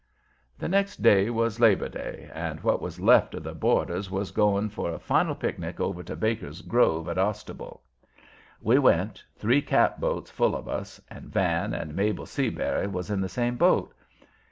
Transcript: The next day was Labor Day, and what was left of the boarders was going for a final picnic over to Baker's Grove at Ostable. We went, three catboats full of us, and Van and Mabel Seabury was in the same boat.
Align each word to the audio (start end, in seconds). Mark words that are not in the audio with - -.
The 0.57 0.67
next 0.67 1.03
day 1.03 1.29
was 1.29 1.59
Labor 1.59 1.87
Day, 1.87 2.27
and 2.33 2.59
what 2.61 2.81
was 2.81 2.99
left 2.99 3.35
of 3.35 3.43
the 3.43 3.53
boarders 3.53 4.09
was 4.09 4.31
going 4.31 4.69
for 4.69 4.89
a 4.89 4.97
final 4.97 5.35
picnic 5.35 5.79
over 5.79 6.01
to 6.01 6.15
Baker's 6.15 6.63
Grove 6.63 7.07
at 7.07 7.19
Ostable. 7.19 7.81
We 8.59 8.79
went, 8.79 9.23
three 9.37 9.61
catboats 9.61 10.31
full 10.31 10.55
of 10.55 10.67
us, 10.67 10.99
and 11.11 11.25
Van 11.31 11.75
and 11.75 11.93
Mabel 11.95 12.25
Seabury 12.25 12.87
was 12.87 13.11
in 13.11 13.21
the 13.21 13.29
same 13.29 13.57
boat. 13.57 13.93